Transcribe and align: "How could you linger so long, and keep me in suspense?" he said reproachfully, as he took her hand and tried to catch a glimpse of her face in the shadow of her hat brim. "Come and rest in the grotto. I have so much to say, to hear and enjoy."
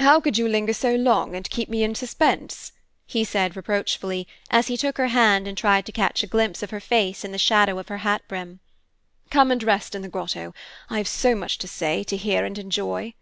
"How 0.00 0.18
could 0.20 0.36
you 0.36 0.48
linger 0.48 0.72
so 0.72 0.96
long, 0.96 1.36
and 1.36 1.48
keep 1.48 1.68
me 1.68 1.84
in 1.84 1.94
suspense?" 1.94 2.72
he 3.06 3.22
said 3.22 3.54
reproachfully, 3.54 4.26
as 4.50 4.66
he 4.66 4.76
took 4.76 4.98
her 4.98 5.06
hand 5.06 5.46
and 5.46 5.56
tried 5.56 5.86
to 5.86 5.92
catch 5.92 6.24
a 6.24 6.26
glimpse 6.26 6.64
of 6.64 6.70
her 6.70 6.80
face 6.80 7.24
in 7.24 7.30
the 7.30 7.38
shadow 7.38 7.78
of 7.78 7.86
her 7.86 7.98
hat 7.98 8.22
brim. 8.26 8.58
"Come 9.30 9.52
and 9.52 9.62
rest 9.62 9.94
in 9.94 10.02
the 10.02 10.08
grotto. 10.08 10.52
I 10.88 10.98
have 10.98 11.06
so 11.06 11.36
much 11.36 11.56
to 11.58 11.68
say, 11.68 12.02
to 12.02 12.16
hear 12.16 12.44
and 12.44 12.58
enjoy." 12.58 13.14